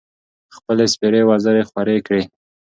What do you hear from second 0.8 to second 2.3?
سپـېرې وزرې خـورې کـړې.